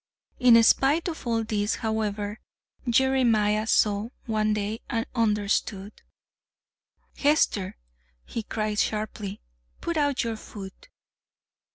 [0.39, 2.39] In spite of all this, however,
[2.89, 6.01] Jeremiah saw, one day and understood.
[7.17, 7.77] "Hester,"
[8.25, 9.41] he cried sharply,
[9.79, 10.89] "put out your foot."